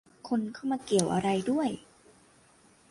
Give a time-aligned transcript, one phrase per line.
[0.29, 1.69] คนเข้ามาเกี่ยวอะไรด้วย